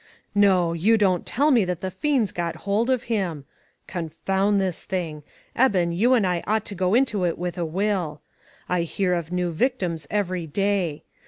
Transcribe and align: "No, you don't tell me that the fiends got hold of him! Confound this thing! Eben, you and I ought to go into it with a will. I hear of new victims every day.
"No, 0.33 0.73
you 0.73 0.97
don't 0.97 1.27
tell 1.27 1.51
me 1.51 1.63
that 1.63 1.81
the 1.81 1.91
fiends 1.91 2.31
got 2.31 2.55
hold 2.65 2.89
of 2.89 3.03
him! 3.03 3.45
Confound 3.85 4.57
this 4.57 4.83
thing! 4.83 5.21
Eben, 5.55 5.91
you 5.91 6.15
and 6.15 6.25
I 6.25 6.43
ought 6.47 6.65
to 6.65 6.73
go 6.73 6.95
into 6.95 7.23
it 7.23 7.37
with 7.37 7.55
a 7.55 7.65
will. 7.65 8.19
I 8.67 8.81
hear 8.81 9.13
of 9.13 9.31
new 9.31 9.51
victims 9.51 10.07
every 10.09 10.47
day. 10.47 11.03